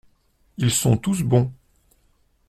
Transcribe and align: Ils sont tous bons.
Ils 0.57 0.71
sont 0.71 0.97
tous 0.97 1.21
bons. 1.21 1.53